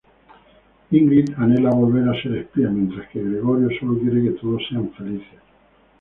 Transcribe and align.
Ingrid 0.97 1.27
anhela 1.43 1.75
volver 1.75 2.07
a 2.09 2.15
ser 2.23 2.33
espía, 2.35 2.69
mientras 2.71 3.05
Gregorio 3.13 3.69
solo 3.79 3.99
quiere 3.99 4.23
que 4.23 4.31
todos 4.31 4.59
sean 4.67 4.91
felices. 4.93 5.39